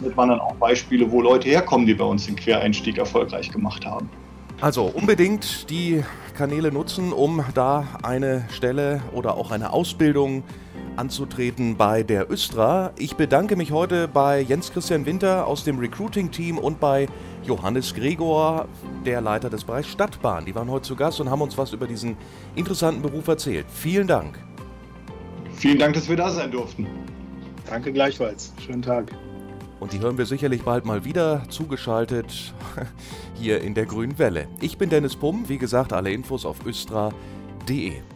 Das 0.00 0.16
waren 0.16 0.28
dann 0.28 0.40
auch 0.40 0.54
Beispiele, 0.54 1.10
wo 1.10 1.22
Leute 1.22 1.48
herkommen, 1.48 1.86
die 1.86 1.94
bei 1.94 2.04
uns 2.04 2.26
den 2.26 2.36
Quereinstieg 2.36 2.98
erfolgreich 2.98 3.50
gemacht 3.50 3.84
haben. 3.84 4.08
Also 4.60 4.84
unbedingt 4.84 5.68
die 5.68 6.04
Kanäle 6.36 6.70
nutzen, 6.70 7.12
um 7.12 7.44
da 7.54 7.86
eine 8.02 8.46
Stelle 8.50 9.02
oder 9.12 9.36
auch 9.36 9.50
eine 9.50 9.72
Ausbildung 9.72 10.44
anzutreten 10.96 11.76
bei 11.76 12.02
der 12.02 12.30
Östra. 12.30 12.92
Ich 12.98 13.16
bedanke 13.16 13.56
mich 13.56 13.72
heute 13.72 14.08
bei 14.08 14.40
Jens 14.40 14.72
Christian 14.72 15.06
Winter 15.06 15.46
aus 15.46 15.64
dem 15.64 15.78
Recruiting-Team 15.78 16.58
und 16.58 16.80
bei 16.80 17.08
Johannes 17.44 17.94
Gregor, 17.94 18.66
der 19.04 19.20
Leiter 19.20 19.50
des 19.50 19.64
Bereichs 19.64 19.88
Stadtbahn. 19.88 20.44
Die 20.44 20.54
waren 20.54 20.70
heute 20.70 20.88
zu 20.88 20.96
Gast 20.96 21.20
und 21.20 21.30
haben 21.30 21.42
uns 21.42 21.56
was 21.56 21.72
über 21.72 21.86
diesen 21.86 22.16
interessanten 22.54 23.02
Beruf 23.02 23.28
erzählt. 23.28 23.66
Vielen 23.70 24.06
Dank. 24.06 24.38
Vielen 25.54 25.78
Dank, 25.78 25.94
dass 25.94 26.08
wir 26.08 26.16
da 26.16 26.30
sein 26.30 26.50
durften. 26.50 26.86
Danke 27.68 27.92
gleichfalls. 27.92 28.52
Schönen 28.64 28.82
Tag. 28.82 29.12
Und 29.80 29.92
die 29.92 30.00
hören 30.00 30.16
wir 30.16 30.26
sicherlich 30.26 30.62
bald 30.62 30.84
mal 30.84 31.04
wieder 31.04 31.42
zugeschaltet 31.48 32.54
hier 33.34 33.60
in 33.60 33.74
der 33.74 33.86
Grünen 33.86 34.18
Welle. 34.18 34.48
Ich 34.60 34.78
bin 34.78 34.88
Dennis 34.88 35.16
Pumm, 35.16 35.44
wie 35.48 35.58
gesagt, 35.58 35.92
alle 35.92 36.10
Infos 36.10 36.46
auf 36.46 36.64
östra.de. 36.64 38.15